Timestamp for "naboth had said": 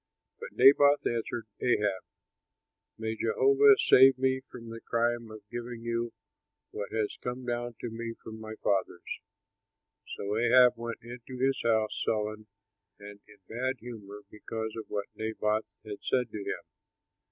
15.15-16.31